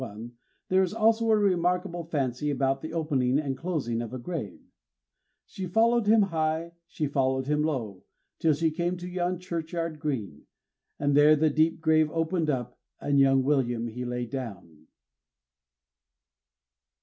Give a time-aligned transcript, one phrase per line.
[0.01, 0.35] 151)
[0.69, 4.59] there is also a remarkable fancy about the opening and closing of a grave:
[5.45, 8.01] She followed him high, she followed him low,
[8.39, 10.47] Till she came to yon churchyard green;
[10.97, 14.87] And there the deep grave opened up, And young William he lay down.